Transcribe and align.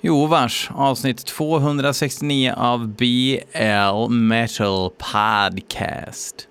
Jo 0.00 0.26
vars, 0.30 0.70
avsnitt 0.74 1.24
269 1.26 2.52
av 2.56 2.88
BL 2.88 4.08
Metal 4.08 4.90
Podcast. 4.94 6.46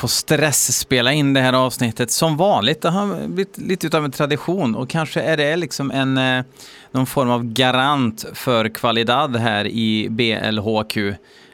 Får 0.00 0.08
stressspela 0.08 1.12
in 1.12 1.32
det 1.32 1.40
här 1.40 1.52
avsnittet 1.52 2.10
som 2.10 2.36
vanligt. 2.36 2.82
Det 2.82 2.90
har 2.90 3.28
blivit 3.28 3.58
lite 3.58 3.98
av 3.98 4.04
en 4.04 4.10
tradition 4.10 4.74
och 4.74 4.88
kanske 4.88 5.20
är 5.20 5.36
det 5.36 5.56
liksom 5.56 5.90
en, 5.90 6.18
eh, 6.18 6.44
någon 6.90 7.06
form 7.06 7.30
av 7.30 7.44
garant 7.44 8.24
för 8.34 8.68
kvalidad 8.68 9.36
här 9.36 9.66
i 9.66 10.08
BLHQ. 10.10 10.96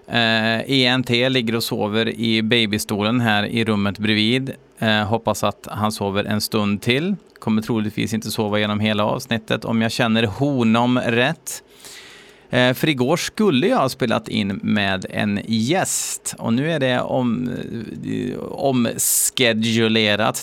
Eh, 0.08 0.70
ENT 0.70 1.10
ligger 1.10 1.56
och 1.56 1.62
sover 1.62 2.08
i 2.08 2.42
babystolen 2.42 3.20
här 3.20 3.46
i 3.46 3.64
rummet 3.64 3.98
bredvid. 3.98 4.52
Eh, 4.78 5.04
hoppas 5.04 5.44
att 5.44 5.68
han 5.70 5.92
sover 5.92 6.24
en 6.24 6.40
stund 6.40 6.82
till. 6.82 7.16
Kommer 7.38 7.62
troligtvis 7.62 8.14
inte 8.14 8.30
sova 8.30 8.58
genom 8.58 8.80
hela 8.80 9.04
avsnittet 9.04 9.64
om 9.64 9.82
jag 9.82 9.92
känner 9.92 10.22
honom 10.22 10.98
rätt. 10.98 11.62
Eh, 12.50 12.74
för 12.74 12.88
igår 12.88 13.16
skulle 13.16 13.66
jag 13.66 13.78
ha 13.78 13.88
spelat 13.88 14.28
in 14.28 14.60
med 14.62 15.06
en 15.10 15.40
gäst 15.46 16.34
och 16.38 16.52
nu 16.52 16.72
är 16.72 16.80
det 16.80 17.00
om, 17.00 17.48
eh, 17.48 18.98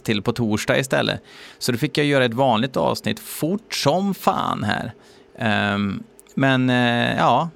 till 0.03 0.21
på 0.21 0.33
torsdag 0.33 0.79
istället. 0.79 1.21
Så 1.59 1.71
då 1.71 1.77
fick 1.77 1.97
jag 1.97 2.07
göra 2.07 2.25
ett 2.25 2.33
vanligt 2.33 2.77
avsnitt 2.77 3.19
fort 3.19 3.73
som 3.73 4.13
fan 4.13 4.63
här. 4.63 4.93
Ehm, 5.37 6.03
men 6.35 6.69
eh, 6.69 7.15
ja, 7.17 7.49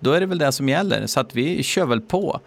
då 0.00 0.12
är 0.12 0.20
det 0.20 0.26
väl 0.26 0.38
det 0.38 0.52
som 0.52 0.68
gäller, 0.68 1.06
så 1.06 1.20
att 1.20 1.34
vi 1.34 1.62
kör 1.62 1.86
väl 1.86 2.00
på. 2.00 2.40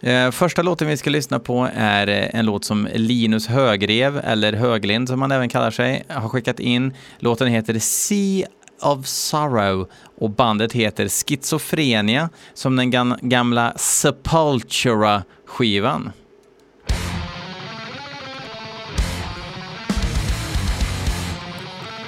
Eh, 0.00 0.30
första 0.30 0.62
låten 0.62 0.88
vi 0.88 0.96
ska 0.96 1.10
lyssna 1.10 1.38
på 1.38 1.68
är 1.74 2.06
eh, 2.06 2.38
en 2.38 2.46
låt 2.46 2.64
som 2.64 2.88
Linus 2.94 3.46
Högrev, 3.46 4.20
eller 4.24 4.52
Höglind 4.52 5.08
som 5.08 5.22
han 5.22 5.32
även 5.32 5.48
kallar 5.48 5.70
sig, 5.70 6.04
har 6.08 6.28
skickat 6.28 6.60
in. 6.60 6.94
Låten 7.18 7.48
heter 7.48 7.78
Sea 7.78 8.46
of 8.80 9.06
Sorrow 9.06 9.88
och 10.18 10.30
bandet 10.30 10.72
heter 10.72 11.08
Schizophrenia, 11.08 12.30
som 12.54 12.76
den 12.76 13.16
gamla 13.22 13.72
Sepultura-skivan. 13.76 16.12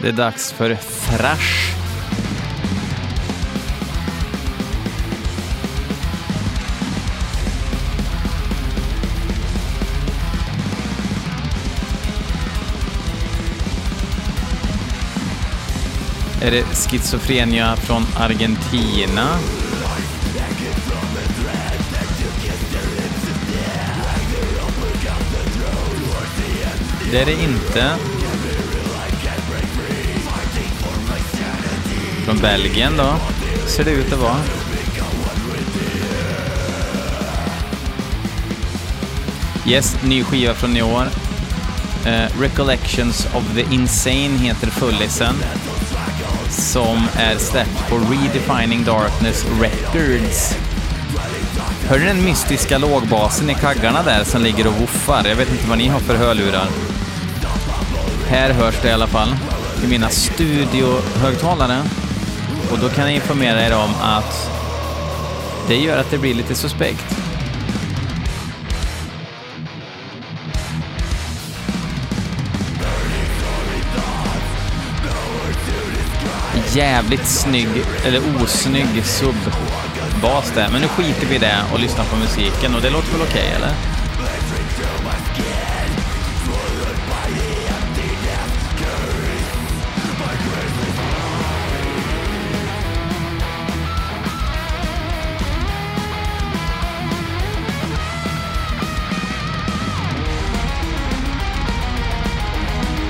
Det 0.02 0.08
är 0.08 0.12
dags 0.12 0.52
för 0.52 0.74
thrash. 0.74 1.79
Är 16.42 16.50
det 16.50 16.64
schizofrenia 16.64 17.76
från 17.76 18.06
Argentina. 18.16 19.28
Det 27.10 27.20
är 27.20 27.26
det 27.26 27.32
inte. 27.32 27.96
Från 32.24 32.38
Belgien 32.38 32.92
då, 32.96 33.16
ser 33.66 33.84
det 33.84 33.90
ut 33.90 34.12
att 34.12 34.18
vara. 34.18 34.36
Yes, 39.66 39.96
ny 40.04 40.24
skiva 40.24 40.54
från 40.54 40.76
i 40.76 40.82
år. 40.82 41.06
Uh, 42.06 42.40
Recollections 42.40 43.26
of 43.34 43.54
the 43.54 43.74
Insane 43.74 44.38
heter 44.38 44.66
fullisen 44.66 45.34
som 46.50 47.08
är 47.16 47.38
släppt 47.38 47.88
på 47.88 47.96
Redefining 47.96 48.84
Darkness 48.84 49.44
Records. 49.60 50.56
Hör 51.88 51.98
ni 51.98 52.04
den 52.04 52.24
mystiska 52.24 52.78
lågbasen 52.78 53.50
i 53.50 53.54
kaggarna 53.54 54.02
där 54.02 54.24
som 54.24 54.42
ligger 54.42 54.66
och 54.66 54.72
woofar? 54.72 55.28
Jag 55.28 55.36
vet 55.36 55.50
inte 55.50 55.68
vad 55.68 55.78
ni 55.78 55.88
har 55.88 56.00
för 56.00 56.14
hörlurar. 56.14 56.66
Här 58.28 58.50
hörs 58.52 58.74
det 58.82 58.88
i 58.88 58.92
alla 58.92 59.06
fall 59.06 59.36
i 59.84 59.86
mina 59.86 60.08
studiohögtalare. 60.08 61.82
Och 62.72 62.78
då 62.78 62.88
kan 62.88 63.04
jag 63.04 63.14
informera 63.14 63.66
er 63.66 63.74
om 63.74 63.94
att 64.02 64.50
det 65.68 65.76
gör 65.76 65.98
att 65.98 66.10
det 66.10 66.18
blir 66.18 66.34
lite 66.34 66.54
suspekt. 66.54 67.16
Jävligt 76.76 77.26
snygg, 77.26 77.68
eller 78.04 78.20
osnygg 78.42 79.04
subbas 79.04 80.50
där. 80.54 80.68
Men 80.72 80.80
nu 80.80 80.88
skiter 80.88 81.26
vi 81.26 81.34
i 81.34 81.38
det 81.38 81.58
och 81.72 81.80
lyssnar 81.80 82.04
på 82.04 82.16
musiken 82.16 82.74
och 82.74 82.82
det 82.82 82.90
låter 82.90 83.12
väl 83.12 83.22
okej, 83.22 83.42
okay, 83.42 83.56
eller? 83.56 83.74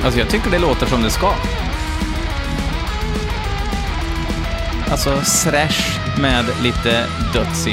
Alltså 0.04 0.20
jag 0.20 0.28
tycker 0.28 0.50
det 0.50 0.59
låter 0.59 0.87
som 0.87 1.03
det 1.03 1.10
ska. 1.10 1.34
Alltså 4.90 5.10
thrash 5.10 6.00
med 6.20 6.44
lite 6.62 7.06
döds 7.32 7.66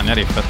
kan 0.00 0.08
jag 0.08 0.18
riffet. 0.18 0.44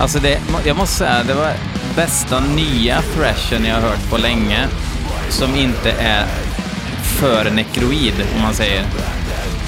Alltså 0.00 0.18
det, 0.18 0.40
jag 0.66 0.76
måste 0.76 0.96
säga, 0.96 1.22
det 1.26 1.34
var 1.34 1.52
bästa 1.96 2.40
nya 2.40 3.02
thrashen 3.02 3.64
jag 3.64 3.74
har 3.74 3.82
hört 3.82 4.10
på 4.10 4.16
länge. 4.16 4.68
Som 5.28 5.56
inte 5.56 5.90
är 5.90 6.26
för 7.02 7.50
nekroid, 7.50 8.14
om 8.36 8.42
man 8.42 8.54
säger. 8.54 9.07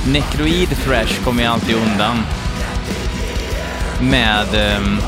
Necroid 0.07 0.69
Thrash 0.85 1.25
kommer 1.25 1.43
ju 1.43 1.49
alltid 1.49 1.77
undan. 1.77 2.17
med 4.01 4.77
um, 4.79 5.01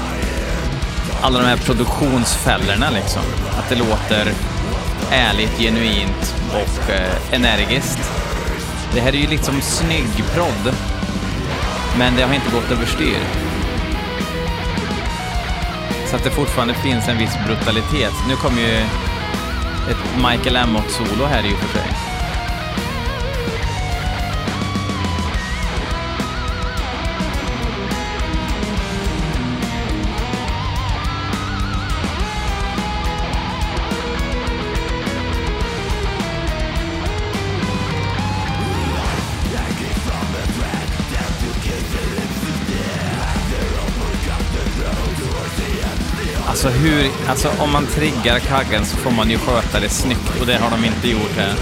alla 1.22 1.38
de 1.38 1.44
här 1.44 1.56
produktionsfällorna 1.56 2.90
liksom. 2.90 3.22
Att 3.58 3.68
det 3.68 3.74
låter 3.74 4.32
ärligt, 5.10 5.58
genuint 5.58 6.34
och 6.50 6.90
uh, 6.90 7.34
energiskt. 7.34 7.98
Det 8.94 9.00
här 9.00 9.12
är 9.12 9.16
ju 9.16 9.26
liksom 9.26 9.60
snygg 9.60 10.24
prodd, 10.34 10.74
men 11.98 12.16
det 12.16 12.22
har 12.22 12.34
inte 12.34 12.50
gått 12.50 12.70
överstyr. 12.70 13.18
Så 16.10 16.16
att 16.16 16.24
det 16.24 16.30
fortfarande 16.30 16.74
finns 16.74 17.08
en 17.08 17.18
viss 17.18 17.36
brutalitet. 17.46 18.14
Nu 18.28 18.36
kommer 18.36 18.60
ju 18.60 18.76
ett 19.90 20.16
Michael 20.16 20.56
Amott-solo 20.56 21.24
här 21.24 21.46
i 21.46 21.54
och 21.54 21.58
för 21.58 21.78
sig. 21.78 22.01
Alltså 47.28 47.48
om 47.58 47.72
man 47.72 47.86
triggar 47.86 48.38
kaggen 48.38 48.86
så 48.86 48.96
får 48.96 49.10
man 49.10 49.30
ju 49.30 49.38
sköta 49.38 49.80
det 49.80 49.88
snyggt 49.88 50.40
och 50.40 50.46
det 50.46 50.56
har 50.56 50.70
de 50.70 50.84
inte 50.84 51.08
gjort 51.08 51.36
här. 51.36 51.54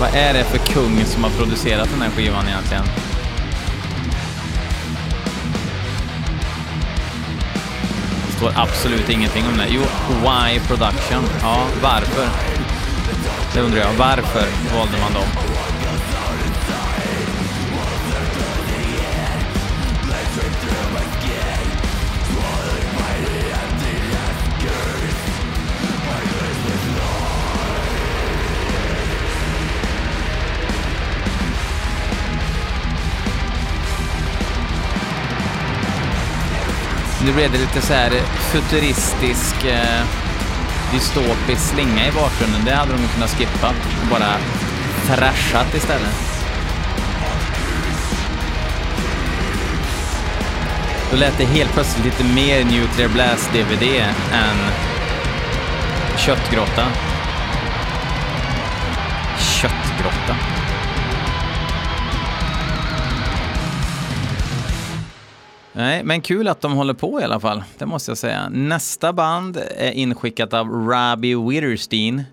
Vad 0.00 0.14
är 0.14 0.32
det 0.32 0.44
för 0.44 0.58
kung 0.58 1.04
som 1.04 1.24
har 1.24 1.30
producerat 1.30 1.88
den 1.90 2.02
här 2.02 2.10
skivan 2.10 2.48
egentligen? 2.48 2.84
Det 8.26 8.32
står 8.36 8.52
absolut 8.56 9.10
ingenting 9.10 9.44
om 9.46 9.58
det. 9.58 9.66
Jo, 9.68 9.82
Why 10.22 10.60
Production. 10.60 11.24
Ja, 11.42 11.66
varför? 11.82 12.28
Det 13.54 13.60
undrar 13.60 13.80
jag. 13.80 13.92
Varför 13.92 14.46
valde 14.76 14.98
man 15.00 15.12
dem? 15.12 15.41
Nu 37.24 37.32
blev 37.32 37.52
det 37.52 37.58
lite 37.58 37.80
så 37.80 37.92
här 37.92 38.10
futuristisk, 38.52 39.64
eh, 39.64 40.04
dystopisk 40.92 41.60
slinga 41.60 42.06
i 42.06 42.12
bakgrunden. 42.12 42.64
Det 42.64 42.74
hade 42.74 42.92
de 42.92 43.08
kunnat 43.14 43.30
skippa 43.30 43.68
och 43.68 44.08
bara 44.10 44.36
trashat 45.06 45.74
istället. 45.74 46.32
Då 51.10 51.16
lät 51.16 51.38
det 51.38 51.44
helt 51.44 51.72
plötsligt 51.72 52.04
lite 52.04 52.24
mer 52.24 52.64
Nuclear 52.64 53.08
Blast-DVD 53.08 54.04
än 54.32 54.56
Köttgrottan. 56.16 56.92
Köttgrotta. 56.96 57.11
Nej, 65.82 66.04
men 66.04 66.20
kul 66.20 66.48
att 66.48 66.60
de 66.60 66.72
håller 66.72 66.94
på 66.94 67.20
i 67.20 67.24
alla 67.24 67.40
fall. 67.40 67.62
Det 67.78 67.86
måste 67.86 68.10
jag 68.10 68.18
säga. 68.18 68.48
Nästa 68.48 69.12
band 69.12 69.56
är 69.76 69.90
inskickat 69.90 70.54
av 70.54 70.68
Robbie 70.68 71.34
Witherstein. 71.34 72.24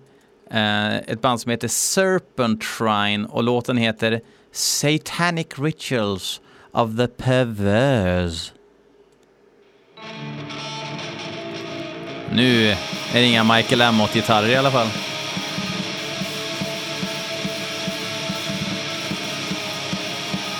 Eh, 0.50 0.96
ett 0.96 1.20
band 1.20 1.40
som 1.40 1.50
heter 1.50 1.68
Serpentrine 1.68 3.26
och 3.28 3.42
låten 3.42 3.76
heter 3.76 4.20
Satanic 4.52 5.46
Rituals 5.58 6.40
of 6.72 6.96
the 6.96 7.06
Perverse. 7.06 8.52
Nu 12.32 12.68
är 12.68 12.76
det 13.12 13.24
inga 13.24 13.44
Michael 13.44 13.82
Amott-gitarrer 13.82 14.48
i 14.48 14.56
alla 14.56 14.70
fall. 14.70 14.88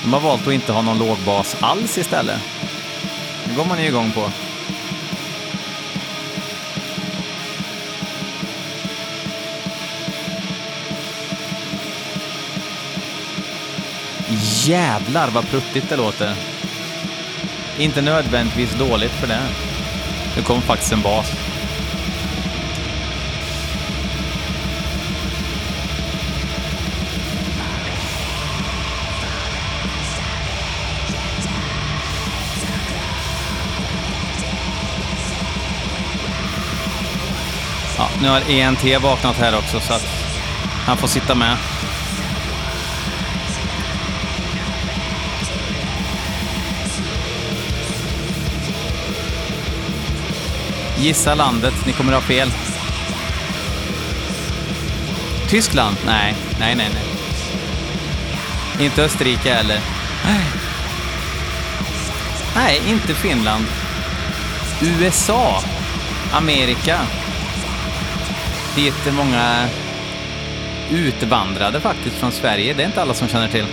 De 0.03 0.13
har 0.13 0.21
valt 0.21 0.47
att 0.47 0.53
inte 0.53 0.73
ha 0.73 0.83
någon 0.83 0.99
lågbas 0.99 1.57
alls 1.61 1.99
istället. 1.99 2.60
Det 3.51 3.57
går 3.57 3.65
man 3.65 3.83
ju 3.83 3.89
igång 3.89 4.13
på. 4.13 4.31
Jävlar 14.67 15.31
vad 15.31 15.49
pruttigt 15.49 15.89
det 15.89 15.97
låter. 15.97 16.35
Inte 17.79 18.03
nödvändigtvis 18.03 18.75
dåligt 18.75 19.13
för 19.13 19.27
det. 19.27 19.41
Det 20.37 20.43
kom 20.43 20.63
faktiskt 20.63 20.93
en 20.93 21.03
bas. 21.03 21.50
Nu 38.23 38.29
har 38.29 38.51
ENT 38.51 39.03
vaknat 39.03 39.37
här 39.37 39.59
också 39.59 39.81
så 39.81 39.93
att 39.93 40.07
han 40.87 40.97
får 40.97 41.09
sitta 41.09 41.35
med. 41.35 41.57
Gissa 50.99 51.35
landet, 51.35 51.75
ni 51.87 51.93
kommer 51.93 52.13
ha 52.13 52.21
fel. 52.21 52.53
Tyskland? 55.49 55.97
Nej, 56.07 56.35
nej, 56.59 56.75
nej, 56.75 56.89
nej. 56.95 58.87
Inte 58.87 59.05
Österrike 59.05 59.55
heller. 59.55 59.81
Nej, 62.55 62.83
inte 62.87 63.15
Finland. 63.15 63.65
USA. 64.83 65.63
Amerika. 66.33 67.01
Dit 68.77 69.07
är 69.07 69.13
många 69.13 69.69
utvandrade 70.91 71.81
faktiskt 71.81 72.17
från 72.17 72.33
Sverige. 72.33 72.75
Det 72.75 72.83
är 72.83 72.87
inte 72.87 73.03
alla 73.03 73.15
som 73.15 73.29
känner 73.29 73.49
till. 73.49 73.67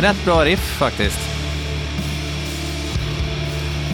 Rätt 0.00 0.24
bra 0.24 0.44
riff 0.44 0.78
faktiskt. 0.78 1.18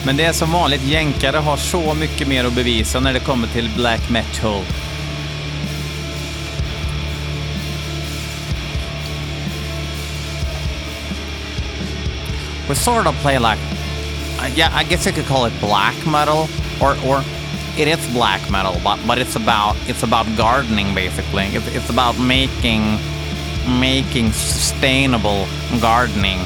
Men 0.05 0.17
det 0.17 0.25
är 0.25 0.33
som 0.33 0.53
vanligt, 0.53 0.83
jänkare 0.83 1.37
har 1.37 1.57
så 1.57 1.95
mycket 1.95 2.29
mer 2.29 2.45
att 2.45 2.53
bevisa 2.53 3.01
när 3.01 3.13
det 3.13 3.21
kommer 3.21 3.49
till 3.49 3.71
black 3.77 4.11
metal. 4.11 4.63
We 12.69 12.75
sort 12.75 13.07
of 13.07 13.23
play 13.23 13.39
like, 13.39 13.59
yeah, 14.57 14.81
I 14.81 14.85
guess 14.85 15.07
you 15.07 15.15
could 15.15 15.27
call 15.27 15.47
it 15.47 15.61
black 15.61 16.07
metal, 16.07 16.49
or 16.81 16.97
or 17.07 17.23
it 17.77 17.89
is 17.89 18.09
black 18.15 18.51
metal, 18.51 18.75
but 18.85 18.99
but 19.07 19.19
it's 19.19 19.37
about 19.37 19.77
it's 19.89 20.03
about 20.03 20.27
gardening 20.37 20.95
basically. 20.95 21.45
It's 21.45 21.69
it's 21.77 21.91
about 21.91 22.19
making 22.19 22.99
making 23.67 24.33
sustainable 24.33 25.47
gardening. 25.81 26.39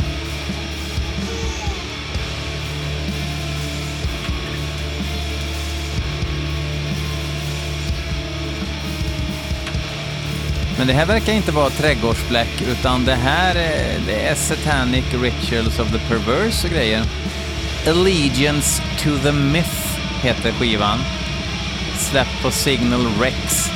Men 10.78 10.86
det 10.86 10.92
här 10.92 11.06
verkar 11.06 11.32
inte 11.32 11.52
vara 11.52 11.70
trädgårdsbläck, 11.70 12.62
utan 12.62 13.04
det 13.04 13.14
här 13.14 13.54
det 14.06 14.26
är 14.26 14.34
Satanic 14.34 15.04
Rituals 15.22 15.78
of 15.78 15.92
the 15.92 15.98
Perverse 15.98 16.66
och 16.66 16.72
grejer. 16.72 17.02
Allegiance 17.86 18.82
to 18.98 19.10
the 19.22 19.32
Myth 19.32 19.98
heter 20.22 20.52
skivan. 20.52 20.98
Släppt 21.98 22.42
på 22.42 22.50
Signal 22.50 23.06
Rex 23.20 23.70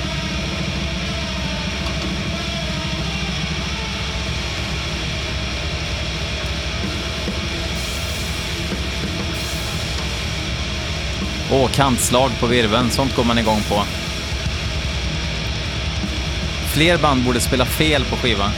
Åh, 11.55 11.69
kantslag 11.69 12.31
på 12.41 12.47
virveln, 12.47 12.91
sånt 12.91 13.17
går 13.17 13.25
man 13.25 13.39
igång 13.39 13.61
på. 13.69 13.83
Fler 16.75 16.99
band 16.99 17.25
borde 17.25 17.41
spela 17.41 17.65
fel 17.65 18.05
på 18.05 18.17
skivan. 18.17 18.51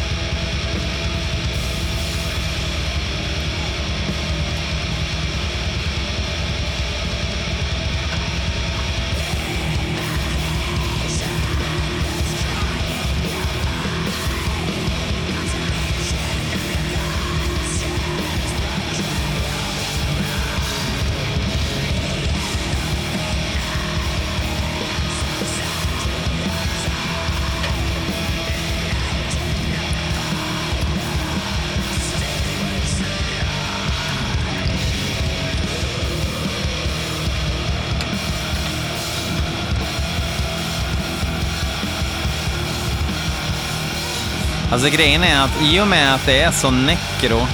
Alltså 44.76 44.90
grejen 44.90 45.24
är 45.24 45.44
att 45.44 45.62
i 45.62 45.80
och 45.80 45.88
med 45.88 46.14
att 46.14 46.26
det 46.26 46.40
är 46.40 46.50
så 46.50 46.70
necro 46.70 47.46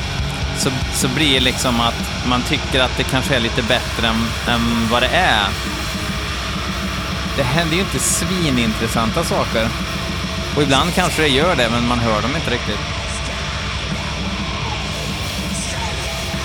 så, 0.56 0.70
så 0.92 1.08
blir 1.08 1.34
det 1.34 1.40
liksom 1.40 1.80
att 1.80 2.26
man 2.26 2.42
tycker 2.42 2.80
att 2.80 2.96
det 2.96 3.02
kanske 3.02 3.36
är 3.36 3.40
lite 3.40 3.62
bättre 3.62 4.06
än, 4.06 4.26
än 4.48 4.88
vad 4.90 5.02
det 5.02 5.08
är. 5.08 5.48
Det 7.36 7.42
händer 7.42 7.74
ju 7.74 7.80
inte 7.80 7.98
svinintressanta 7.98 9.24
saker. 9.24 9.68
Och 10.56 10.62
ibland 10.62 10.94
kanske 10.94 11.22
det 11.22 11.28
gör 11.28 11.56
det, 11.56 11.70
men 11.70 11.88
man 11.88 11.98
hör 11.98 12.22
dem 12.22 12.36
inte 12.36 12.50
riktigt. 12.50 12.80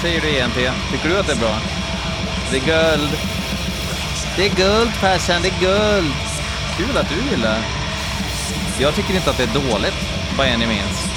Säger 0.01 0.21
du 0.21 0.27
E.N.T.? 0.27 0.71
Tycker 0.91 1.09
du 1.09 1.19
att 1.19 1.27
det 1.27 1.33
är 1.33 1.37
bra? 1.37 1.57
Det 2.51 2.57
är 2.57 2.65
guld. 2.65 3.17
Det 4.35 4.45
är 4.45 4.55
guld, 4.55 4.91
farsan, 4.93 5.41
det 5.41 5.47
är 5.47 5.59
guld. 5.59 6.13
Kul 6.77 6.97
att 6.97 7.09
du 7.09 7.29
gillar. 7.31 7.59
Jag 8.79 8.95
tycker 8.95 9.15
inte 9.15 9.29
att 9.29 9.37
det 9.37 9.43
är 9.43 9.71
dåligt, 9.71 10.17
vad 10.37 10.47
är 10.47 10.57
ni 10.57 10.67
minst? 10.67 11.09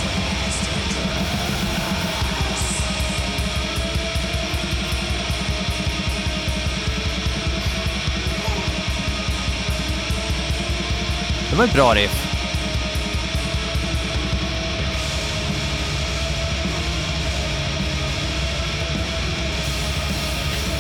Det 11.51 11.57
var 11.57 11.65
ett 11.65 11.73
bra 11.73 11.95
riff. 11.95 12.27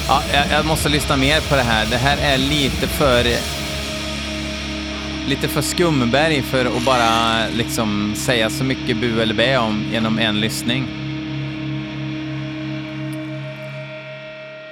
Ja, 0.08 0.22
jag, 0.32 0.44
jag 0.50 0.66
måste 0.66 0.88
lyssna 0.88 1.16
mer 1.16 1.40
på 1.40 1.56
det 1.56 1.62
här. 1.62 1.86
Det 1.86 1.98
här 1.98 2.16
är 2.16 2.38
lite 2.38 2.88
för... 2.88 3.59
Lite 5.30 5.48
för 5.48 5.62
skumberg 5.62 6.42
för 6.42 6.64
att 6.64 6.84
bara 6.84 7.46
liksom 7.48 8.14
säga 8.16 8.50
så 8.50 8.64
mycket 8.64 8.96
bu 8.96 9.22
eller 9.22 9.34
bä 9.34 9.58
om 9.58 9.84
genom 9.92 10.18
en 10.18 10.40
lyssning. 10.40 10.88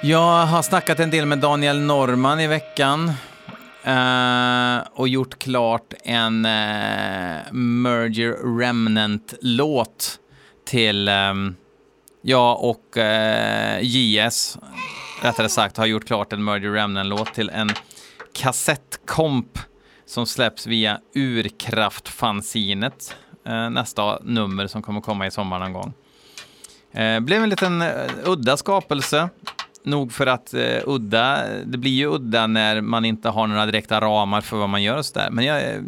Jag 0.03 0.45
har 0.45 0.61
snackat 0.61 0.99
en 0.99 1.11
del 1.11 1.25
med 1.25 1.37
Daniel 1.37 1.79
Norman 1.79 2.39
i 2.39 2.47
veckan 2.47 3.11
eh, 3.83 4.87
och 4.93 5.07
gjort 5.07 5.39
klart 5.39 5.93
en 6.03 6.45
eh, 6.45 7.51
Merger 7.51 8.59
Remnant-låt 8.59 10.19
till 10.67 11.07
eh, 11.07 11.33
jag 12.21 12.63
och 12.63 12.97
eh, 12.97 13.79
JS, 13.81 14.57
rättare 15.21 15.49
sagt, 15.49 15.77
har 15.77 15.85
gjort 15.85 16.05
klart 16.05 16.33
en 16.33 16.43
Merger 16.43 16.71
Remnant-låt 16.71 17.33
till 17.33 17.49
en 17.49 17.71
kassettkomp 18.33 19.59
som 20.09 20.25
släpps 20.25 20.67
via 20.67 20.99
Urkraftfanzinet, 21.13 23.15
eh, 23.45 23.69
nästa 23.69 24.19
nummer 24.23 24.67
som 24.67 24.81
kommer 24.81 25.01
komma 25.01 25.27
i 25.27 25.31
sommar 25.31 25.59
någon 25.59 25.73
gång. 25.73 25.93
Eh, 26.91 27.19
blev 27.19 27.43
en 27.43 27.49
liten 27.49 27.81
eh, 27.81 27.89
udda 28.25 28.57
skapelse. 28.57 29.29
Nog 29.83 30.13
för 30.13 30.27
att 30.27 30.53
eh, 30.53 30.79
udda, 30.85 31.43
det 31.65 31.77
blir 31.77 31.91
ju 31.91 32.07
udda 32.07 32.47
när 32.47 32.81
man 32.81 33.05
inte 33.05 33.29
har 33.29 33.47
några 33.47 33.65
direkta 33.65 34.01
ramar 34.01 34.41
för 34.41 34.57
vad 34.57 34.69
man 34.69 34.83
gör 34.83 34.97
och 34.97 35.05
sådär. 35.05 35.29
Men 35.31 35.45
jag, 35.45 35.63
eh, 35.63 35.81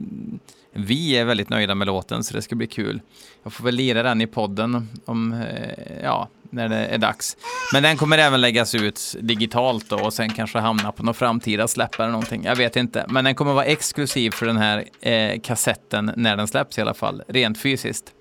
vi 0.73 1.17
är 1.17 1.25
väldigt 1.25 1.49
nöjda 1.49 1.75
med 1.75 1.87
låten 1.87 2.23
så 2.23 2.33
det 2.33 2.41
ska 2.41 2.55
bli 2.55 2.67
kul. 2.67 3.01
Jag 3.43 3.53
får 3.53 3.63
väl 3.63 3.75
lira 3.75 4.03
den 4.03 4.21
i 4.21 4.27
podden 4.27 4.87
om, 5.05 5.33
eh, 5.33 6.03
ja, 6.03 6.27
när 6.51 6.69
det 6.69 6.85
är 6.85 6.97
dags. 6.97 7.37
Men 7.73 7.83
den 7.83 7.97
kommer 7.97 8.17
även 8.17 8.41
läggas 8.41 8.75
ut 8.75 9.15
digitalt 9.19 9.89
då 9.89 9.95
och 9.95 10.13
sen 10.13 10.29
kanske 10.29 10.59
hamna 10.59 10.91
på 10.91 11.03
någon 11.03 11.13
framtida 11.13 11.67
släpp 11.67 11.99
eller 11.99 12.11
någonting. 12.11 12.43
Jag 12.43 12.55
vet 12.55 12.75
inte. 12.75 13.05
Men 13.07 13.25
den 13.25 13.35
kommer 13.35 13.53
vara 13.53 13.65
exklusiv 13.65 14.31
för 14.31 14.45
den 14.45 14.57
här 14.57 14.85
eh, 15.01 15.39
kassetten 15.39 16.11
när 16.17 16.37
den 16.37 16.47
släpps 16.47 16.77
i 16.77 16.81
alla 16.81 16.93
fall, 16.93 17.23
rent 17.27 17.61
fysiskt. 17.61 18.13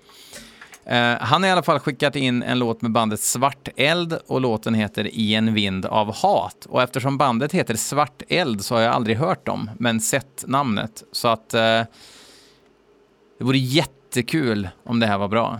Eh, 0.85 1.17
han 1.19 1.43
har 1.43 1.49
i 1.49 1.51
alla 1.51 1.63
fall 1.63 1.79
skickat 1.79 2.15
in 2.15 2.43
en 2.43 2.59
låt 2.59 2.81
med 2.81 2.91
bandet 2.91 3.19
Svart 3.19 3.69
Eld 3.75 4.19
och 4.27 4.41
låten 4.41 4.73
heter 4.73 5.07
I 5.15 5.35
en 5.35 5.53
vind 5.53 5.85
av 5.85 6.15
hat. 6.15 6.65
Och 6.69 6.81
eftersom 6.81 7.17
bandet 7.17 7.51
heter 7.51 7.75
Svart 7.75 8.21
Eld 8.29 8.65
så 8.65 8.75
har 8.75 8.81
jag 8.81 8.93
aldrig 8.93 9.17
hört 9.17 9.45
dem, 9.45 9.69
men 9.79 10.01
sett 10.01 10.43
namnet. 10.47 11.03
Så 11.11 11.27
att 11.27 11.53
eh, 11.53 11.81
det 13.37 13.45
vore 13.45 13.57
jättekul 13.57 14.69
om 14.83 14.99
det 14.99 15.07
här 15.07 15.17
var 15.17 15.27
bra. 15.27 15.59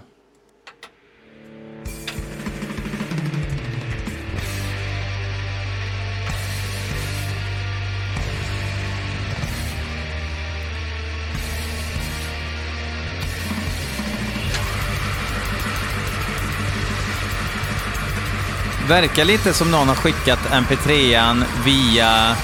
Verkar 18.91 19.25
lite 19.25 19.53
som 19.53 19.71
någon 19.71 19.87
har 19.87 19.95
skickat 19.95 20.39
mp3an 20.39 21.43
via 21.65 22.35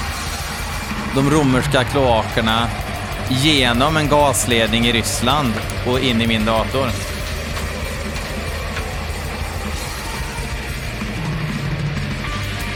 de 1.15 1.29
romerska 1.29 1.83
kloakerna 1.83 2.67
genom 3.29 3.97
en 3.97 4.07
gasledning 4.07 4.87
i 4.87 4.91
Ryssland 4.91 5.53
och 5.87 5.99
in 5.99 6.21
i 6.21 6.27
min 6.27 6.45
dator. 6.45 6.89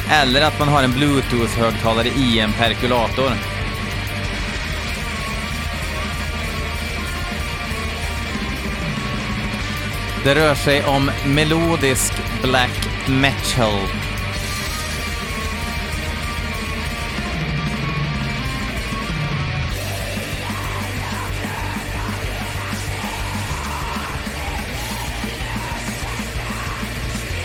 Eller 0.10 0.42
att 0.42 0.60
man 0.60 0.68
har 0.68 0.84
en 0.84 0.92
bluetooth-högtalare 0.92 2.08
i 2.08 2.40
en 2.40 2.54
perkulator. 2.54 3.32
Det 10.24 10.36
rör 10.36 10.56
sig 10.56 10.84
om 10.84 11.12
melodisk 11.26 12.14
black 12.42 12.71
metal. 13.08 13.80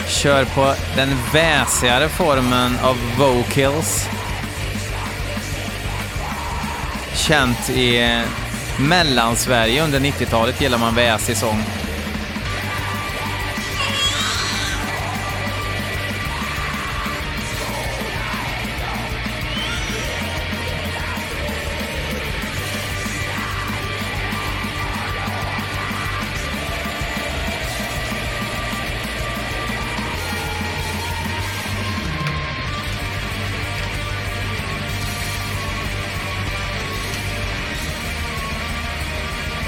Kör 0.08 0.44
på 0.44 0.74
den 0.96 1.08
väsigare 1.32 2.08
formen 2.08 2.78
av 2.82 2.96
vocals. 3.18 4.08
Känt 7.14 7.70
i 7.70 8.20
Mellansverige 8.78 9.84
under 9.84 10.00
90-talet 10.00 10.60
gillar 10.60 10.78
man 10.78 10.94
väsig 10.94 11.36
sång. 11.36 11.62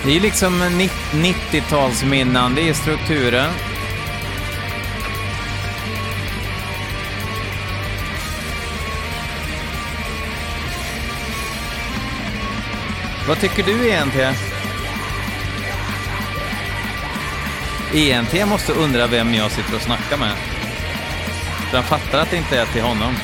Det 0.08 0.16
är 0.16 0.20
liksom 0.20 0.62
90-talsminnande 1.12 2.60
är 2.60 2.72
strukturen. 2.72 3.50
Vad 13.28 13.40
tycker 13.40 13.62
du 13.62 13.88
egentligen? 13.88 14.34
ENT 17.94 18.48
måste 18.48 18.72
undra 18.72 19.06
vem 19.06 19.34
jag 19.34 19.50
sitter 19.50 19.74
och 19.74 19.82
snackar 19.82 20.16
med. 20.16 20.36
Den 21.72 21.82
fattar 21.82 22.18
att 22.18 22.30
det 22.30 22.36
inte 22.36 22.60
är 22.60 22.66
till 22.66 22.82
honom. 22.82 23.14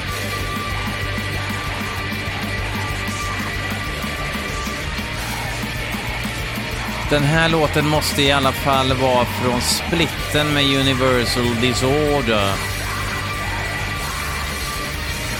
Den 7.14 7.24
här 7.24 7.48
låten 7.48 7.88
måste 7.88 8.22
i 8.22 8.32
alla 8.32 8.52
fall 8.52 8.92
vara 8.92 9.24
från 9.24 9.60
splitten 9.60 10.54
med 10.54 10.64
Universal 10.64 11.54
Disorder. 11.60 12.52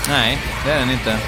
Nej, 0.09 0.38
det 0.64 0.73
är 0.73 0.78
den 0.78 0.90
inte. 0.90 1.19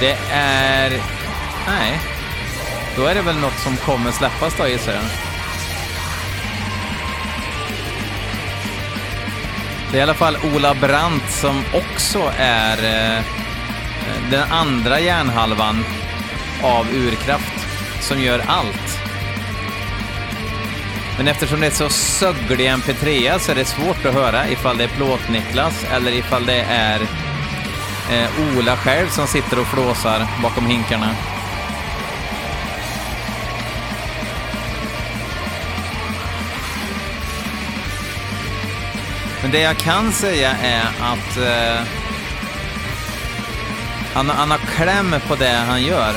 Det 0.00 0.18
är... 0.32 0.90
Nej. 1.66 2.00
Då 2.96 3.06
är 3.06 3.14
det 3.14 3.22
väl 3.22 3.38
något 3.38 3.58
som 3.58 3.76
kommer 3.76 4.10
släppas 4.10 4.56
då 4.56 4.68
gissar 4.68 4.92
jag. 4.92 5.04
Det 9.90 9.96
är 9.96 10.00
i 10.00 10.02
alla 10.02 10.14
fall 10.14 10.36
Ola 10.54 10.74
Brandt 10.74 11.30
som 11.30 11.64
också 11.74 12.32
är 12.38 13.16
eh, 13.16 13.24
den 14.30 14.52
andra 14.52 15.00
hjärnhalvan 15.00 15.84
av 16.62 16.86
Urkraft 16.94 17.66
som 18.00 18.20
gör 18.22 18.42
allt. 18.46 18.98
Men 21.16 21.28
eftersom 21.28 21.60
det 21.60 21.66
är 21.66 21.70
så 21.70 21.88
sögglig 21.88 22.68
MP3 22.68 23.38
så 23.38 23.50
är 23.52 23.54
det 23.54 23.64
svårt 23.64 24.06
att 24.06 24.14
höra 24.14 24.48
ifall 24.48 24.78
det 24.78 24.84
är 24.84 24.88
Plåt-Niklas 24.88 25.86
eller 25.92 26.12
ifall 26.12 26.46
det 26.46 26.60
är 26.60 27.00
eh, 28.12 28.56
Ola 28.56 28.76
själv 28.76 29.08
som 29.08 29.26
sitter 29.26 29.60
och 29.60 29.66
flåsar 29.66 30.26
bakom 30.42 30.66
hinkarna. 30.66 31.14
Men 39.42 39.50
det 39.50 39.60
jag 39.60 39.76
kan 39.76 40.12
säga 40.12 40.50
är 40.50 40.82
att 41.00 41.36
eh, 41.36 41.97
han, 44.18 44.30
han 44.30 44.50
har 44.50 44.58
kläm 44.58 45.14
på 45.28 45.34
det 45.34 45.48
han 45.48 45.82
gör. 45.82 46.14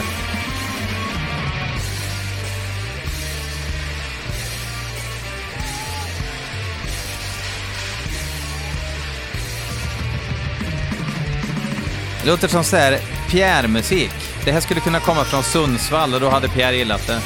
Det 12.24 12.30
låter 12.30 12.48
som 12.48 12.64
så 12.64 12.76
här 12.76 13.00
Pierre-musik. 13.30 14.12
Det 14.46 14.52
här 14.52 14.62
skulle 14.62 14.80
kunna 14.80 15.00
komma 15.00 15.24
från 15.24 15.44
Sundsvall 15.44 16.14
och 16.14 16.20
då 16.20 16.30
hade 16.30 16.50
Pierre 16.50 16.76
gillat 16.76 17.08
det. 17.08 17.22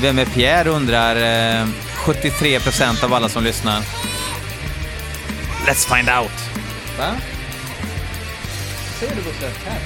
Vem 0.00 0.18
är 0.18 0.24
Pierre 0.24 0.70
undrar 0.70 1.16
eh, 1.60 1.66
73 1.94 2.60
procent 2.60 3.04
av 3.04 3.14
alla 3.14 3.28
som 3.28 3.44
lyssnar. 3.44 3.80
Let's 5.66 5.96
find 5.96 6.08
out. 6.08 6.32
Va? 6.98 7.31
Säger 9.02 9.16
du 9.16 9.22
Gustav? 9.22 9.50
Här. 9.64 9.80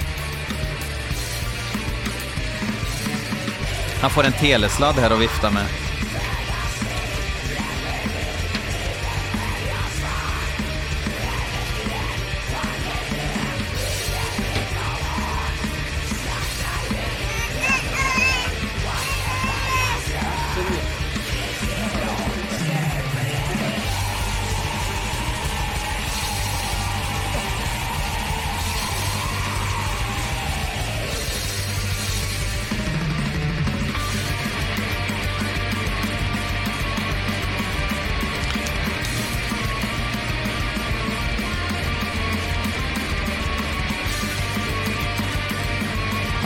Han 4.01 4.11
får 4.11 4.25
en 4.25 4.33
telesladd 4.33 4.95
här 4.95 5.11
att 5.11 5.21
vifta 5.21 5.51
med. 5.51 5.86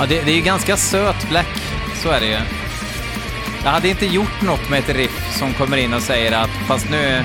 Ja, 0.00 0.06
det, 0.06 0.22
det 0.22 0.30
är 0.30 0.36
ju 0.36 0.42
ganska 0.42 0.76
söt 0.76 1.28
Black, 1.28 1.62
så 1.94 2.08
är 2.08 2.20
det 2.20 2.26
ju. 2.26 2.38
Jag 3.64 3.70
hade 3.70 3.88
inte 3.88 4.06
gjort 4.06 4.42
något 4.42 4.70
med 4.70 4.78
ett 4.78 4.96
riff 4.96 5.38
som 5.38 5.54
kommer 5.54 5.76
in 5.76 5.94
och 5.94 6.02
säger 6.02 6.32
att 6.32 6.50
fast 6.66 6.90
nu, 6.90 7.24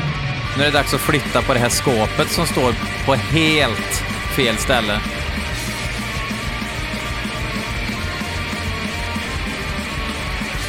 nu 0.58 0.64
är 0.64 0.66
det 0.66 0.72
dags 0.72 0.94
att 0.94 1.02
flytta 1.02 1.42
på 1.42 1.54
det 1.54 1.60
här 1.60 1.70
skåpet 1.70 2.32
som 2.32 2.46
står 2.46 2.74
på 3.06 3.14
helt 3.14 4.04
fel 4.36 4.58
ställe. 4.58 5.00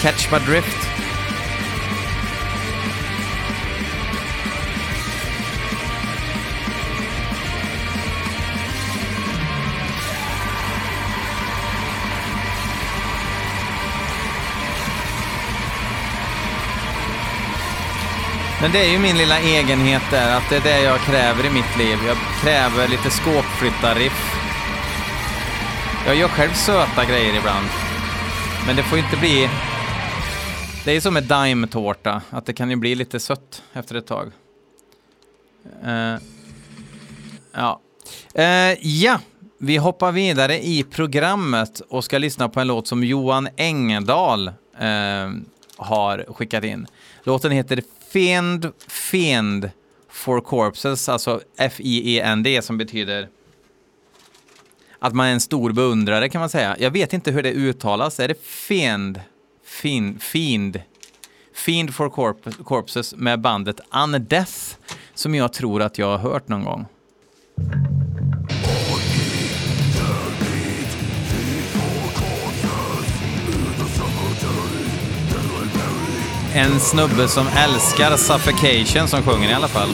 Catch 0.03 0.33
my 0.33 0.39
drift. 0.39 0.86
Men 18.67 18.73
det 18.73 18.87
är 18.87 18.93
ju 18.93 18.99
min 18.99 19.19
lilla 19.19 19.41
egenhet 19.41 20.03
där, 20.11 20.37
att 20.37 20.51
det 20.51 20.57
är 20.57 20.61
det 20.61 20.83
jag 20.83 21.01
kräver 21.01 21.47
i 21.47 21.51
mitt 21.51 21.79
liv. 21.79 21.99
Jag 22.07 22.17
kräver 22.43 22.89
lite 22.89 23.11
skåpflyttarriff. 23.11 24.35
Jag 26.07 26.17
gör 26.17 26.29
själv 26.29 26.53
söta 26.53 27.05
grejer 27.05 27.39
ibland. 27.39 27.67
Men 28.67 28.77
det 28.77 28.83
får 28.83 28.99
inte 28.99 29.17
bli... 29.17 29.49
Det 30.85 30.91
är 30.91 30.95
ju 30.95 31.01
som 31.01 31.15
med 31.15 31.25
daimtårta, 31.25 32.23
att 32.31 32.47
det 32.47 32.53
kan 32.53 32.71
ju 32.71 32.77
bli 32.77 32.95
lite 32.95 33.21
sött 33.21 33.63
efter 33.73 33.95
ett 33.95 34.07
tag. 34.07 34.33
Uh, 35.87 36.17
ja. 37.53 37.81
Uh, 38.39 38.87
ja, 38.87 39.21
vi 39.59 39.77
hoppar 39.77 40.13
vidare 40.13 40.67
i 40.67 40.83
programmet 40.83 41.81
och 41.89 42.05
ska 42.05 42.19
lyssna 42.19 42.49
på 42.49 42.61
en 42.61 42.67
låt 42.67 42.87
som 42.87 43.05
Johan 43.05 43.49
Engdahl 43.57 44.49
uh, 44.49 44.55
har 45.77 46.35
skickat 46.35 46.65
in. 46.65 46.87
Låten 47.23 47.51
heter 47.51 47.83
Fiend, 48.17 48.73
Fiend 48.89 49.71
for 50.09 50.41
Corpses, 50.41 51.09
alltså 51.09 51.41
F-I-E-N-D 51.57 52.63
som 52.63 52.79
betyder 52.79 53.29
att 54.99 55.15
man 55.15 55.27
är 55.27 55.33
en 55.33 55.41
stor 55.41 55.73
beundrare 55.73 56.29
kan 56.29 56.41
man 56.41 56.51
säga. 56.51 56.77
Jag 56.79 56.91
vet 56.91 57.13
inte 57.13 57.31
hur 57.31 57.43
det 57.43 57.53
uttalas. 57.53 58.21
Är 58.21 58.29
det 58.29 58.43
Fiend? 58.43 59.21
Fiend? 59.65 60.23
Fiend? 60.23 60.81
Fiend 61.55 61.95
for 61.95 62.09
Corp 62.09 62.65
Corpses 62.65 63.15
med 63.15 63.41
bandet 63.41 63.81
Undeath 64.05 64.77
som 65.15 65.35
jag 65.35 65.53
tror 65.53 65.83
att 65.83 65.99
jag 65.99 66.07
har 66.07 66.19
hört 66.19 66.49
någon 66.49 66.65
gång. 66.65 66.87
En 76.57 76.81
snubbe 76.81 77.29
som 77.29 77.47
älskar 77.49 78.17
Suffocation 78.17 79.09
som 79.09 79.23
sjunger 79.23 79.51
i 79.51 79.55
alla 79.55 79.69
fall. 79.69 79.89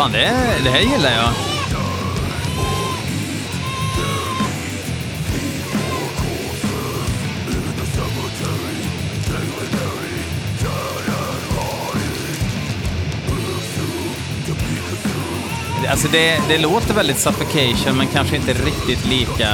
Fan, 0.00 0.12
det, 0.12 0.32
det 0.64 0.70
här 0.70 0.80
gillar 0.80 1.10
jag. 1.10 1.32
Alltså 15.90 16.08
det, 16.08 16.40
det 16.48 16.58
låter 16.58 16.94
väldigt 16.94 17.18
suffocation 17.18 17.96
men 17.96 18.06
kanske 18.06 18.36
inte 18.36 18.52
riktigt 18.52 19.06
lika 19.06 19.48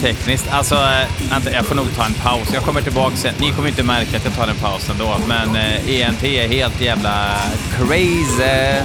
tekniskt. 0.00 0.48
Alltså, 0.50 0.74
äh, 0.74 1.30
vänta, 1.30 1.52
jag 1.52 1.66
får 1.66 1.74
nog 1.74 1.94
ta 1.96 2.04
en 2.04 2.14
paus. 2.14 2.48
Jag 2.54 2.62
kommer 2.62 2.80
tillbaka 2.82 3.16
sen. 3.16 3.34
Ni 3.38 3.50
kommer 3.50 3.68
inte 3.68 3.82
märka 3.82 4.16
att 4.16 4.24
jag 4.24 4.34
tar 4.34 4.48
en 4.48 4.56
paus 4.56 4.90
ändå, 4.90 5.16
men 5.28 5.56
eh, 5.56 5.74
äh, 5.74 6.08
ENT 6.08 6.24
är 6.24 6.48
helt 6.48 6.80
jävla 6.80 7.36
crazy. 7.76 8.82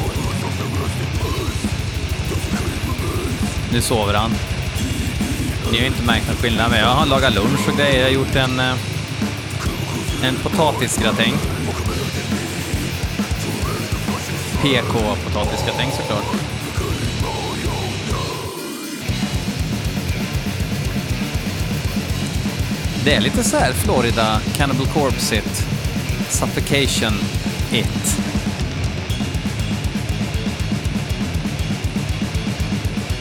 Nu 3.72 3.82
sover 3.82 4.14
han. 4.14 4.32
Ni 5.72 5.80
har 5.80 5.86
inte 5.86 6.04
märkt 6.04 6.28
någon 6.28 6.36
skillnad, 6.36 6.72
men 6.72 6.80
jag 6.80 6.88
har 6.88 7.06
lagat 7.06 7.34
lunch 7.34 7.70
och 7.70 7.78
grejer. 7.78 7.98
Jag 7.98 8.06
har 8.06 8.14
gjort 8.14 8.36
en, 8.36 8.60
eh, 8.60 8.76
en 10.24 10.36
potatisgratäng. 10.36 11.34
PK-potatisgratäng 14.62 15.92
såklart. 15.92 16.45
Det 23.06 23.14
är 23.14 23.22
lite 23.22 23.44
så 23.44 23.58
här 23.58 23.74
Florida, 23.74 24.42
Cannibal 24.58 24.88
Corpse-it, 24.88 25.66
Suffocation 26.30 27.14
it. 27.72 28.18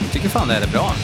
Jag 0.00 0.12
tycker 0.12 0.28
fan 0.28 0.48
det 0.48 0.54
är 0.54 0.66
bra. 0.66 0.94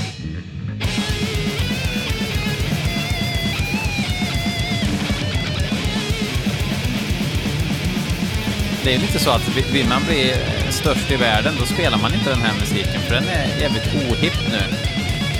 det 8.84 8.94
är 8.94 8.98
lite 8.98 9.18
så 9.18 9.30
att 9.30 9.56
vill 9.72 9.88
man 9.88 10.02
bli 10.06 10.30
eh, 10.30 10.70
störst 10.70 11.10
i 11.10 11.16
världen, 11.16 11.54
då 11.58 11.66
spelar 11.66 11.98
man 11.98 12.14
inte 12.14 12.30
den 12.30 12.40
här 12.40 12.54
musiken, 12.60 13.00
för 13.00 13.14
den 13.14 13.24
är 13.24 13.60
jävligt 13.60 13.94
ohipp 13.94 14.50
nu. 14.50 14.76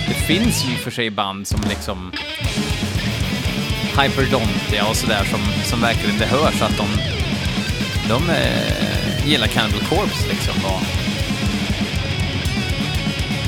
Det 0.09 0.15
finns 0.15 0.65
ju 0.65 0.77
för 0.77 0.91
sig 0.91 1.11
band 1.11 1.47
som 1.47 1.61
liksom 1.69 2.13
Hyperdontia 3.99 4.87
och 4.87 4.97
sådär 4.97 5.25
som, 5.25 5.41
som 5.65 5.81
verkligen 5.81 6.19
det 6.19 6.27
hörs 6.27 6.63
att 6.63 6.77
de, 6.77 6.87
de 8.09 8.31
eh, 8.31 9.27
gillar 9.27 9.47
Cannibal 9.47 9.81
Corpse 9.81 10.29
liksom. 10.29 10.55
Och 10.65 10.83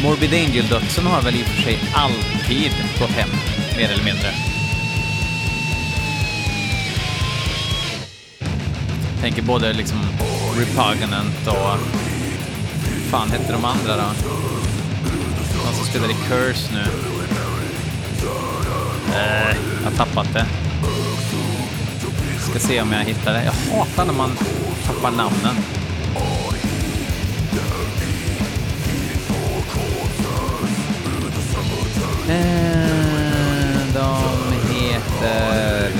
Morbid 0.02 0.34
Angel-dödsen 0.34 1.06
har 1.06 1.22
väl 1.22 1.34
i 1.34 1.42
och 1.42 1.46
för 1.46 1.62
sig 1.62 1.78
alltid 1.94 2.72
gått 3.00 3.10
hem, 3.10 3.28
mer 3.76 3.90
eller 3.90 4.04
mindre. 4.04 4.34
Tänker 9.20 9.42
både 9.42 9.72
liksom 9.72 9.98
Repugnant 10.56 11.46
och... 11.46 11.78
fan 13.10 13.30
hette 13.30 13.52
de 13.52 13.64
andra 13.64 13.96
då? 13.96 14.12
De 15.64 15.74
som 15.76 15.86
spelar 15.86 16.10
i 16.10 16.14
Curse 16.28 16.72
nu. 16.72 17.11
Har 19.92 20.06
tappat 20.06 20.32
det. 20.32 20.46
Ska 22.40 22.58
se 22.58 22.80
om 22.80 22.92
jag 22.92 23.04
hittar 23.04 23.32
det. 23.32 23.44
Jag 23.44 23.76
hatar 23.76 24.04
när 24.04 24.12
man 24.12 24.30
tappar 24.86 25.10
namnen. 25.10 25.56
Eh, 32.28 33.94
de 33.94 34.52
heter... 34.74 35.90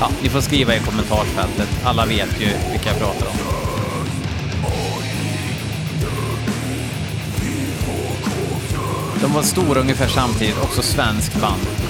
Ja, 0.00 0.10
ni 0.22 0.28
får 0.28 0.40
skriva 0.40 0.76
i 0.76 0.78
kommentarsfältet. 0.78 1.68
Alla 1.84 2.06
vet 2.06 2.40
ju 2.40 2.48
vilka 2.72 2.90
jag 2.90 2.98
pratar 2.98 3.26
om. 3.26 3.36
De 9.22 9.32
var 9.32 9.42
stora 9.42 9.80
ungefär 9.80 10.08
samtidigt, 10.08 10.62
också 10.62 10.82
svensk 10.82 11.40
band. 11.40 11.81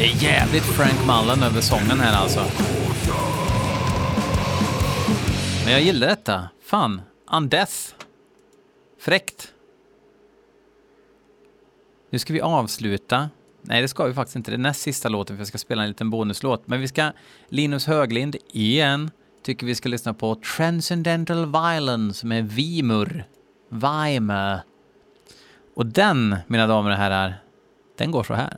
Det 0.00 0.06
är 0.06 0.22
jävligt 0.22 0.62
Frank 0.62 1.06
Mullen 1.06 1.42
över 1.42 1.60
sången 1.60 2.00
här 2.00 2.22
alltså. 2.22 2.40
Men 5.64 5.72
jag 5.72 5.82
gillar 5.82 6.06
detta. 6.08 6.48
Fan, 6.64 7.02
Undeath. 7.32 7.74
Fräckt. 9.00 9.52
Nu 12.10 12.18
ska 12.18 12.32
vi 12.32 12.40
avsluta 12.40 13.30
Nej, 13.62 13.82
det 13.82 13.88
ska 13.88 14.04
vi 14.04 14.14
faktiskt 14.14 14.36
inte. 14.36 14.50
Det 14.50 14.54
är 14.54 14.58
näst 14.58 14.80
sista 14.80 15.08
låten, 15.08 15.36
för 15.36 15.40
jag 15.40 15.48
ska 15.48 15.58
spela 15.58 15.82
en 15.82 15.88
liten 15.88 16.10
bonuslåt. 16.10 16.62
Men 16.66 16.80
vi 16.80 16.88
ska, 16.88 17.12
Linus 17.48 17.86
Höglind, 17.86 18.36
igen, 18.52 19.10
tycker 19.42 19.66
vi 19.66 19.74
ska 19.74 19.88
lyssna 19.88 20.14
på 20.14 20.34
Transcendental 20.56 21.46
Violence 21.46 22.26
med 22.26 22.48
Vimur. 22.48 23.24
Vimur. 23.68 24.58
Och 25.76 25.86
den, 25.86 26.36
mina 26.46 26.66
damer 26.66 26.90
och 26.90 26.96
herrar, 26.96 27.34
den 27.96 28.10
går 28.10 28.24
så 28.24 28.34
här. 28.34 28.56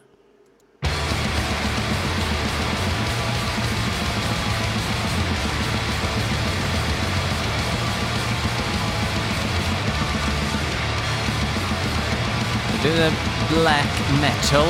Det 12.82 13.02
är 13.02 13.12
black 13.48 14.20
metal 14.20 14.66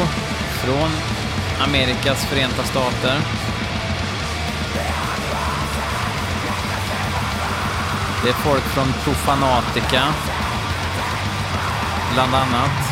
från 0.64 0.90
Amerikas 1.64 2.24
förenta 2.24 2.62
stater. 2.62 3.20
Det 8.22 8.28
är 8.28 8.32
folk 8.32 8.62
från 8.62 8.92
Profanatica, 9.04 10.02
bland 12.14 12.34
annat. 12.34 12.91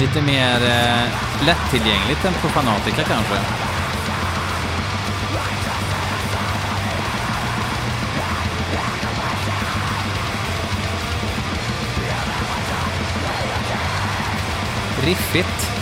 Lite 0.00 0.22
mer 0.22 0.54
eh, 0.54 1.46
lättillgängligt 1.46 2.24
än 2.24 2.32
på 2.32 2.48
Fanatica 2.48 3.02
kanske. 3.02 3.34
Riffigt. 15.02 15.79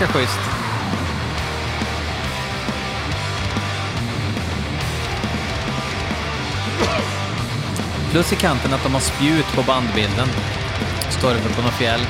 Ganska 0.00 0.18
schysst. 0.18 0.40
Plus 8.10 8.32
i 8.32 8.36
kanten 8.36 8.74
att 8.74 8.82
de 8.82 8.92
har 8.92 9.00
spjut 9.00 9.46
på 9.54 9.62
bandbilden. 9.62 10.28
Står 11.10 11.34
det 11.34 11.54
på 11.56 11.62
något 11.62 11.74
fjäll. 11.74 12.00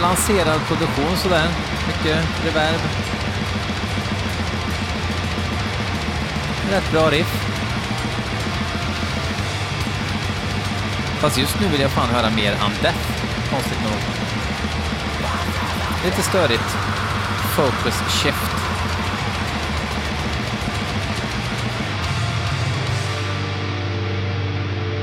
Balanserad 0.00 0.60
produktion 0.68 1.16
sådär. 1.16 1.48
Mycket 1.86 2.44
reverb. 2.44 2.80
Rätt 6.70 6.92
bra 6.92 7.10
riff. 7.10 7.46
Fast 11.20 11.38
just 11.38 11.60
nu 11.60 11.68
vill 11.68 11.80
jag 11.80 11.90
fan 11.90 12.08
höra 12.08 12.30
mer 12.30 12.52
Undeath, 12.52 12.98
konstigt 13.50 13.78
nog. 13.84 13.92
Lite 16.04 16.22
störigt. 16.22 16.76
Focus 17.56 17.94
shift. 18.22 18.56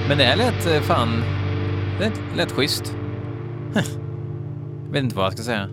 Men 0.08 0.18
det 0.18 0.24
här 0.24 0.36
lät 0.36 0.66
eh, 0.66 0.82
fan... 0.82 1.24
Det 2.00 2.12
lät 2.36 2.52
schysst. 2.52 2.96
vet 4.94 5.04
inte 5.04 5.16
vad 5.16 5.26
jag 5.26 5.34
ska 5.34 5.44
säga. 5.44 5.70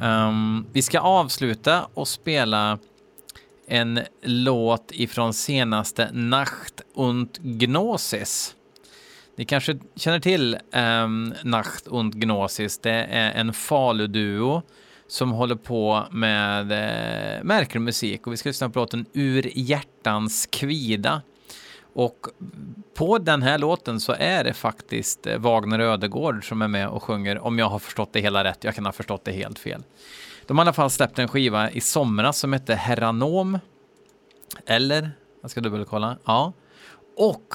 Um, 0.00 0.66
vi 0.72 0.82
ska 0.82 1.00
avsluta 1.00 1.88
och 1.94 2.08
spela 2.08 2.78
en 3.66 4.00
låt 4.22 4.92
ifrån 4.92 5.34
senaste 5.34 6.10
Nacht 6.12 6.80
und 6.94 7.38
Gnosis. 7.42 8.54
Ni 9.36 9.44
kanske 9.44 9.78
känner 9.96 10.20
till 10.20 10.58
um, 10.72 11.34
Nacht 11.44 11.86
und 11.86 12.14
Gnosis. 12.14 12.78
Det 12.78 13.06
är 13.10 13.40
en 13.40 13.52
Falu-duo 13.52 14.62
som 15.08 15.30
håller 15.30 15.54
på 15.54 16.04
med 16.10 16.72
eh, 16.72 17.44
märklig 17.44 17.80
musik 17.80 18.26
och 18.26 18.32
vi 18.32 18.36
ska 18.36 18.48
lyssna 18.48 18.70
på 18.70 18.78
låten 18.78 19.06
Ur 19.12 19.50
hjärtans 19.54 20.46
kvida. 20.46 21.22
Och 21.96 22.26
på 22.94 23.18
den 23.18 23.42
här 23.42 23.58
låten 23.58 24.00
så 24.00 24.14
är 24.18 24.44
det 24.44 24.52
faktiskt 24.52 25.26
eh, 25.26 25.38
Wagner 25.38 25.78
Ödegård 25.78 26.48
som 26.48 26.62
är 26.62 26.68
med 26.68 26.88
och 26.88 27.02
sjunger, 27.02 27.38
om 27.38 27.58
jag 27.58 27.68
har 27.68 27.78
förstått 27.78 28.12
det 28.12 28.20
hela 28.20 28.44
rätt. 28.44 28.64
Jag 28.64 28.74
kan 28.74 28.86
ha 28.86 28.92
förstått 28.92 29.24
det 29.24 29.32
helt 29.32 29.58
fel. 29.58 29.82
De 30.46 30.58
har 30.58 30.64
i 30.64 30.66
alla 30.66 30.72
fall 30.72 30.90
släppt 30.90 31.18
en 31.18 31.28
skiva 31.28 31.70
i 31.70 31.80
somras 31.80 32.38
som 32.38 32.52
heter 32.52 32.74
Herranom. 32.74 33.58
Eller? 34.66 35.10
Jag 35.42 35.50
ska 35.50 35.60
dubbelkolla. 35.60 36.16
Ja. 36.24 36.52
Och 37.16 37.54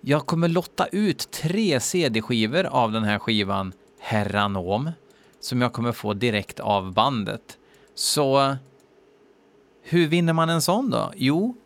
jag 0.00 0.26
kommer 0.26 0.48
lotta 0.48 0.86
ut 0.86 1.30
tre 1.30 1.80
CD-skivor 1.80 2.64
av 2.64 2.92
den 2.92 3.04
här 3.04 3.18
skivan 3.18 3.72
Herranom 4.00 4.90
som 5.40 5.62
jag 5.62 5.72
kommer 5.72 5.92
få 5.92 6.14
direkt 6.14 6.60
av 6.60 6.92
bandet. 6.92 7.58
Så 7.94 8.56
hur 9.82 10.06
vinner 10.06 10.32
man 10.32 10.48
en 10.48 10.62
sån 10.62 10.90
då? 10.90 11.12
Jo, 11.16 11.56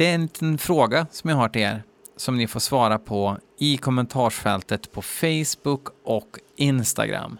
det 0.00 0.06
är 0.06 0.14
en 0.14 0.22
liten 0.22 0.58
fråga 0.58 1.06
som 1.10 1.30
jag 1.30 1.36
har 1.36 1.48
till 1.48 1.62
er 1.62 1.82
som 2.16 2.36
ni 2.36 2.46
får 2.46 2.60
svara 2.60 2.98
på 2.98 3.36
i 3.58 3.76
kommentarsfältet 3.76 4.92
på 4.92 5.02
Facebook 5.02 5.88
och 6.04 6.38
Instagram. 6.56 7.38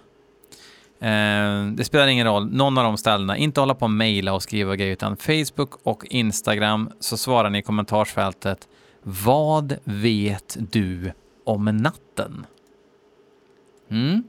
Eh, 1.01 1.67
det 1.73 1.85
spelar 1.85 2.07
ingen 2.07 2.27
roll, 2.27 2.53
någon 2.53 2.79
av 2.79 2.85
de 2.85 2.97
ställena. 2.97 3.37
Inte 3.37 3.61
hålla 3.61 3.75
på 3.75 3.85
och 3.85 3.91
mejla 3.91 4.33
och 4.33 4.43
skriva 4.43 4.77
grejer, 4.77 4.93
utan 4.93 5.17
Facebook 5.17 5.75
och 5.83 6.05
Instagram 6.05 6.91
så 7.01 7.17
svarar 7.17 7.51
ni 7.51 7.59
i 7.59 7.63
kommentarsfältet 7.63 8.69
Vad 9.03 9.77
vet 9.85 10.57
du 10.59 11.13
om 11.45 11.65
natten? 11.65 12.47
Mm. 13.91 14.23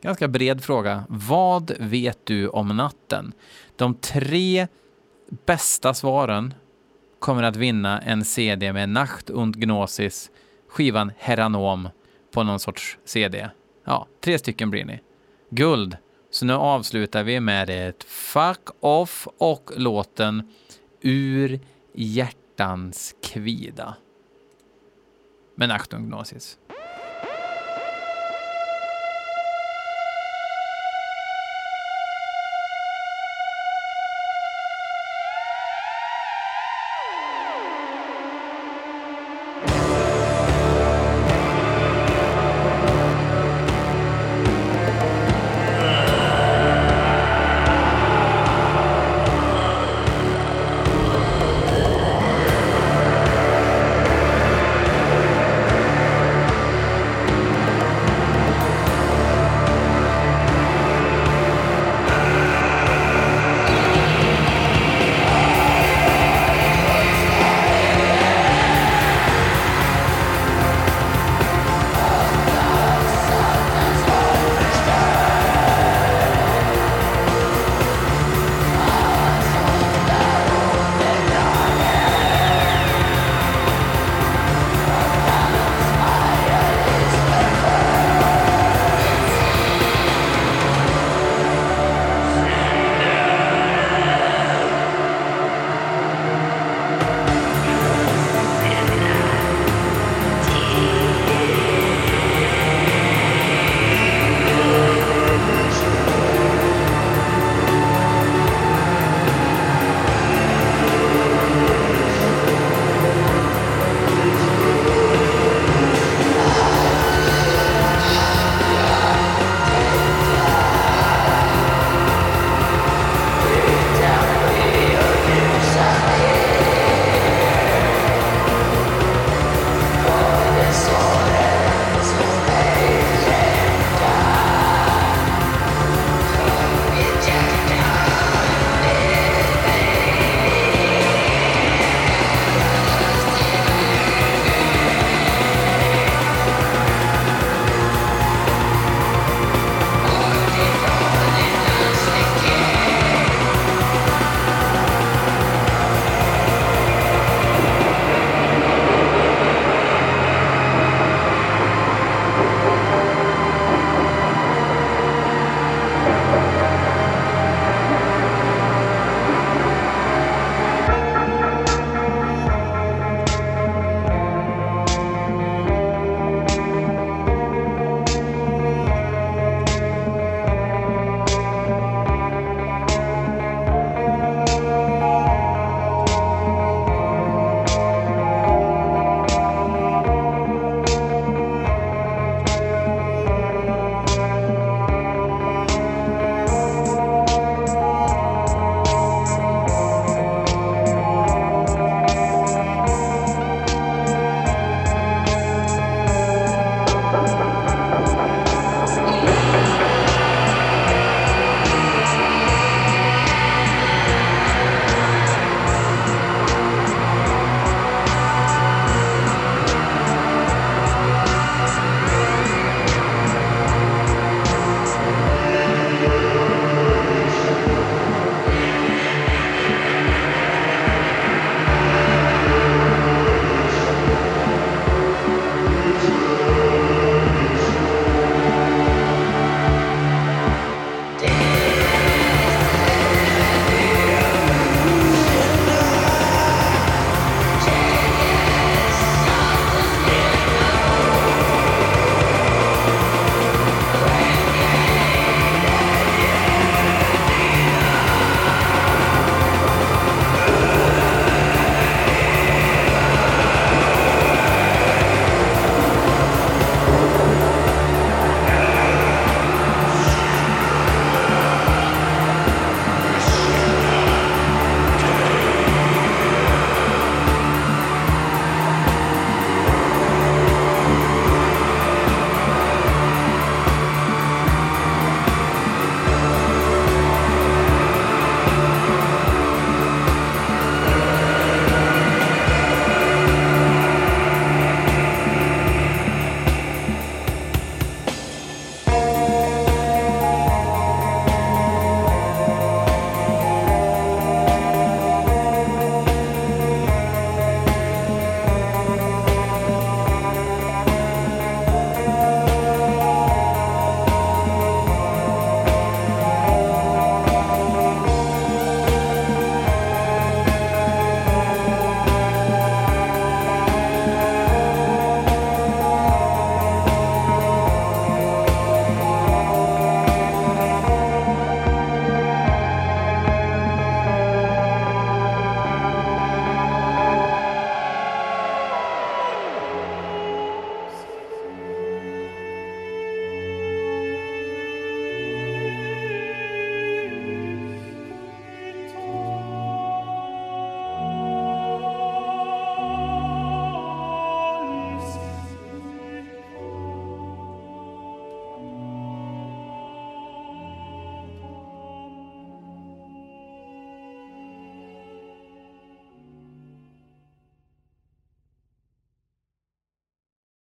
Ganska 0.00 0.28
bred 0.28 0.64
fråga. 0.64 1.04
Vad 1.08 1.72
vet 1.78 2.18
du 2.24 2.48
om 2.48 2.68
natten? 2.68 3.32
De 3.76 3.94
tre 3.94 4.66
bästa 5.46 5.94
svaren 5.94 6.54
kommer 7.24 7.42
att 7.42 7.56
vinna 7.56 8.00
en 8.00 8.24
CD 8.24 8.72
med 8.72 8.88
Nacht 8.88 9.30
und 9.30 9.56
Gnosis, 9.56 10.30
skivan 10.68 11.12
Heranom 11.18 11.88
på 12.32 12.42
någon 12.42 12.60
sorts 12.60 12.98
CD. 13.04 13.50
Ja, 13.84 14.06
tre 14.20 14.38
stycken 14.38 14.70
blir 14.70 14.84
ni. 14.84 15.00
Guld. 15.50 15.96
Så 16.30 16.46
nu 16.46 16.52
avslutar 16.52 17.22
vi 17.22 17.40
med 17.40 17.88
ett 17.88 18.04
Fuck 18.04 18.68
Off 18.80 19.28
och 19.38 19.70
låten 19.76 20.48
Ur 21.00 21.60
hjärtans 21.92 23.14
kvida. 23.22 23.96
Med 25.54 25.68
Nacht 25.68 25.94
und 25.94 26.06
Gnosis. 26.06 26.58